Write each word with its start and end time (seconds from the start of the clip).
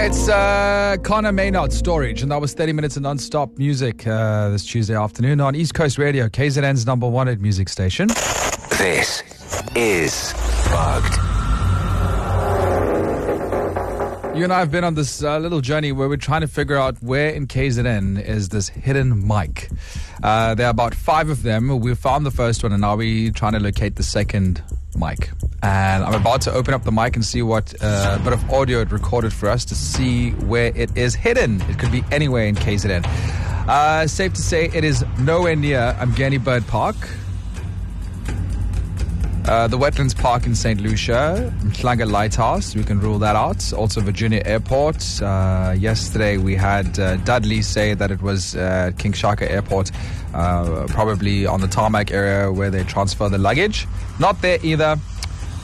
It's 0.00 0.28
uh, 0.28 0.96
Conor 1.02 1.32
Maynard 1.32 1.72
Storage, 1.72 2.22
and 2.22 2.30
that 2.30 2.40
was 2.40 2.54
30 2.54 2.72
minutes 2.72 2.96
of 2.96 3.02
non-stop 3.02 3.58
music 3.58 4.06
uh, 4.06 4.48
this 4.48 4.64
Tuesday 4.64 4.94
afternoon 4.94 5.40
on 5.40 5.56
East 5.56 5.74
Coast 5.74 5.98
Radio, 5.98 6.28
KZN's 6.28 6.86
number 6.86 7.08
one 7.08 7.26
at 7.26 7.40
music 7.40 7.68
station. 7.68 8.06
This 8.78 9.24
is 9.74 10.32
Bugged. 10.70 11.14
You 14.38 14.44
and 14.44 14.52
I 14.52 14.60
have 14.60 14.70
been 14.70 14.84
on 14.84 14.94
this 14.94 15.24
uh, 15.24 15.36
little 15.38 15.60
journey 15.60 15.90
where 15.90 16.08
we're 16.08 16.16
trying 16.16 16.42
to 16.42 16.46
figure 16.48 16.76
out 16.76 16.96
where 17.02 17.30
in 17.30 17.48
KZN 17.48 18.22
is 18.22 18.50
this 18.50 18.68
hidden 18.68 19.26
mic. 19.26 19.68
Uh, 20.22 20.54
there 20.54 20.68
are 20.68 20.70
about 20.70 20.94
five 20.94 21.28
of 21.28 21.42
them. 21.42 21.80
We 21.80 21.92
found 21.96 22.24
the 22.24 22.30
first 22.30 22.62
one, 22.62 22.70
and 22.70 22.82
now 22.82 22.94
we're 22.94 23.32
trying 23.32 23.54
to 23.54 23.60
locate 23.60 23.96
the 23.96 24.04
second 24.04 24.62
mic. 24.98 25.30
And 25.62 26.04
I'm 26.04 26.14
about 26.14 26.40
to 26.42 26.52
open 26.52 26.74
up 26.74 26.84
the 26.84 26.92
mic 26.92 27.16
and 27.16 27.24
see 27.24 27.42
what 27.42 27.74
uh, 27.80 28.18
bit 28.22 28.32
of 28.32 28.50
audio 28.50 28.80
it 28.80 28.92
recorded 28.92 29.32
for 29.32 29.48
us 29.48 29.64
to 29.66 29.74
see 29.74 30.30
where 30.30 30.72
it 30.76 30.96
is 30.96 31.14
hidden. 31.14 31.60
It 31.62 31.78
could 31.78 31.90
be 31.90 32.04
anywhere 32.12 32.46
in 32.46 32.54
KZN. 32.54 33.04
Uh, 33.68 34.06
safe 34.06 34.32
to 34.34 34.42
say 34.42 34.70
it 34.72 34.84
is 34.84 35.04
nowhere 35.18 35.56
near 35.56 35.94
Umgeni 35.98 36.42
Bird 36.42 36.66
Park. 36.66 36.96
Uh, 39.48 39.66
the 39.66 39.78
Wetlands 39.78 40.14
Park 40.14 40.44
in 40.44 40.54
St. 40.54 40.78
Lucia, 40.78 41.50
Umhlanga 41.60 42.06
Lighthouse, 42.06 42.74
we 42.76 42.84
can 42.84 43.00
rule 43.00 43.18
that 43.18 43.34
out. 43.34 43.72
Also, 43.72 43.98
Virginia 44.02 44.42
Airport. 44.44 45.02
Uh, 45.22 45.74
yesterday, 45.78 46.36
we 46.36 46.54
had 46.54 46.98
uh, 46.98 47.16
Dudley 47.16 47.62
say 47.62 47.94
that 47.94 48.10
it 48.10 48.20
was 48.20 48.56
uh, 48.56 48.90
King 48.98 49.14
Shaka 49.14 49.50
Airport, 49.50 49.90
uh, 50.34 50.86
probably 50.90 51.46
on 51.46 51.62
the 51.62 51.66
tarmac 51.66 52.10
area 52.10 52.52
where 52.52 52.70
they 52.70 52.84
transfer 52.84 53.30
the 53.30 53.38
luggage. 53.38 53.86
Not 54.20 54.42
there 54.42 54.58
either. 54.62 54.96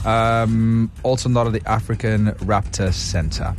Um, 0.03 0.89
also, 1.03 1.29
not 1.29 1.45
at 1.45 1.53
the 1.53 1.69
African 1.69 2.31
Raptor 2.41 2.91
Center. 2.91 3.53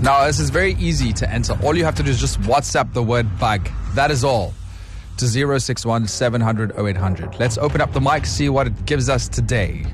Now, 0.00 0.24
this 0.24 0.40
is 0.40 0.48
very 0.48 0.72
easy 0.76 1.12
to 1.12 1.30
enter. 1.30 1.52
All 1.62 1.76
you 1.76 1.84
have 1.84 1.96
to 1.96 2.02
do 2.02 2.10
is 2.10 2.18
just 2.18 2.40
WhatsApp 2.40 2.94
the 2.94 3.02
word 3.02 3.38
bug. 3.38 3.68
That 3.94 4.10
is 4.10 4.24
all 4.24 4.54
to 5.18 5.26
061 5.60 6.06
700 6.08 6.72
0800. 6.78 7.38
Let's 7.38 7.58
open 7.58 7.80
up 7.80 7.92
the 7.92 8.00
mic, 8.00 8.26
see 8.26 8.48
what 8.48 8.66
it 8.66 8.86
gives 8.86 9.08
us 9.08 9.28
today. 9.28 9.86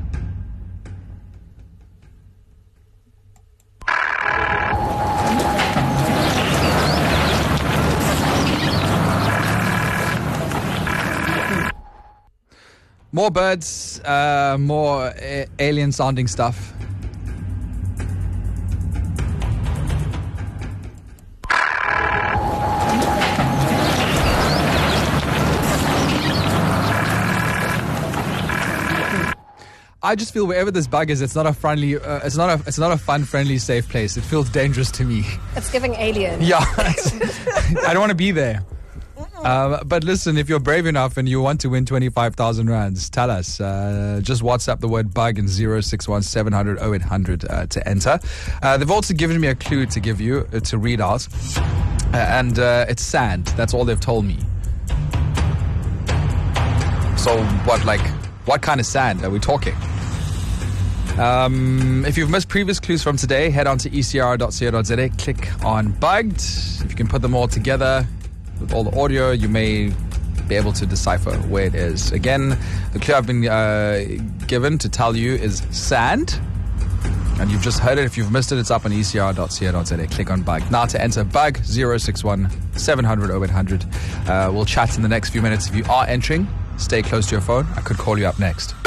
More 13.10 13.30
birds, 13.30 14.00
uh, 14.04 14.56
more 14.60 15.12
a- 15.18 15.46
alien 15.58 15.92
sounding 15.92 16.26
stuff. 16.26 16.72
I 30.00 30.14
just 30.14 30.32
feel 30.32 30.46
wherever 30.46 30.70
this 30.70 30.86
bug 30.86 31.10
is, 31.10 31.20
it's 31.22 31.34
not 31.34 31.46
a 31.46 31.52
friendly, 31.52 31.96
uh, 31.96 32.20
it's 32.22 32.36
not 32.36 32.60
a, 32.60 32.62
it's 32.68 32.78
not 32.78 32.92
a 32.92 32.96
fun, 32.96 33.24
friendly, 33.24 33.58
safe 33.58 33.88
place. 33.88 34.16
It 34.16 34.20
feels 34.20 34.48
dangerous 34.48 34.92
to 34.92 35.04
me. 35.04 35.24
It's 35.56 35.70
giving 35.72 35.94
alien. 35.94 36.40
Yeah, 36.40 36.58
I 36.78 37.90
don't 37.92 37.98
want 37.98 38.10
to 38.10 38.16
be 38.16 38.30
there. 38.30 38.64
Um, 39.42 39.80
but 39.86 40.04
listen, 40.04 40.36
if 40.38 40.48
you're 40.48 40.60
brave 40.60 40.86
enough 40.86 41.16
and 41.16 41.28
you 41.28 41.40
want 41.40 41.60
to 41.62 41.68
win 41.70 41.84
25,000 41.84 42.70
rands, 42.70 43.10
tell 43.10 43.28
us. 43.30 43.60
Uh, 43.60 44.20
just 44.22 44.42
WhatsApp 44.42 44.80
the 44.80 44.88
word 44.88 45.12
bug 45.12 45.38
in 45.38 45.48
061 45.48 46.22
700 46.22 46.78
0800 46.80 47.44
uh, 47.44 47.66
to 47.66 47.88
enter. 47.88 48.20
Uh, 48.62 48.76
they've 48.76 48.90
also 48.90 49.14
given 49.14 49.40
me 49.40 49.48
a 49.48 49.54
clue 49.56 49.86
to 49.86 49.98
give 50.00 50.20
you, 50.20 50.48
uh, 50.52 50.60
to 50.60 50.78
read 50.78 51.00
out. 51.00 51.26
Uh, 51.56 52.16
and 52.16 52.58
uh, 52.60 52.86
it's 52.88 53.02
sand. 53.02 53.46
That's 53.56 53.74
all 53.74 53.84
they've 53.84 53.98
told 53.98 54.24
me. 54.24 54.38
So, 57.16 57.42
what, 57.64 57.84
like, 57.84 58.00
what 58.48 58.62
kind 58.62 58.80
of 58.80 58.86
sand 58.86 59.22
are 59.24 59.30
we 59.30 59.38
talking? 59.38 59.74
Um, 61.18 62.04
if 62.06 62.16
you've 62.16 62.30
missed 62.30 62.48
previous 62.48 62.80
clues 62.80 63.02
from 63.02 63.18
today, 63.18 63.50
head 63.50 63.66
on 63.66 63.76
to 63.78 63.90
ecr.co.za, 63.90 65.08
click 65.18 65.64
on 65.64 65.92
Bugged. 65.92 66.40
If 66.40 66.90
you 66.90 66.96
can 66.96 67.08
put 67.08 67.20
them 67.20 67.34
all 67.34 67.46
together 67.46 68.06
with 68.58 68.72
all 68.72 68.84
the 68.84 68.98
audio, 68.98 69.32
you 69.32 69.48
may 69.48 69.92
be 70.48 70.54
able 70.54 70.72
to 70.72 70.86
decipher 70.86 71.36
where 71.48 71.66
it 71.66 71.74
is. 71.74 72.10
Again, 72.12 72.58
the 72.94 72.98
clue 72.98 73.14
I've 73.14 73.26
been 73.26 73.46
uh, 73.46 74.04
given 74.46 74.78
to 74.78 74.88
tell 74.88 75.14
you 75.14 75.34
is 75.34 75.58
sand. 75.70 76.40
And 77.40 77.50
you've 77.50 77.62
just 77.62 77.80
heard 77.80 77.98
it. 77.98 78.04
If 78.04 78.16
you've 78.16 78.32
missed 78.32 78.50
it, 78.50 78.58
it's 78.58 78.70
up 78.70 78.84
on 78.84 78.92
ecr.co.za. 78.92 80.06
Click 80.06 80.30
on 80.30 80.42
Bug. 80.42 80.68
Now 80.72 80.86
to 80.86 81.00
enter 81.00 81.22
Bug 81.22 81.58
061 81.58 82.50
700 82.78 83.30
0800. 83.30 83.84
Uh, 84.26 84.50
we'll 84.52 84.64
chat 84.64 84.96
in 84.96 85.02
the 85.02 85.08
next 85.08 85.30
few 85.30 85.42
minutes. 85.42 85.68
If 85.68 85.76
you 85.76 85.84
are 85.84 86.06
entering, 86.06 86.48
stay 86.78 87.02
close 87.02 87.26
to 87.26 87.32
your 87.32 87.42
phone. 87.42 87.66
I 87.76 87.82
could 87.82 87.98
call 87.98 88.18
you 88.18 88.26
up 88.26 88.38
next. 88.38 88.77